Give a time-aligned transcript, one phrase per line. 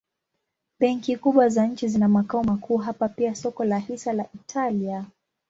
[0.79, 5.05] Benki kubwa za nchi zina makao makuu hapa pia soko la hisa la Italia.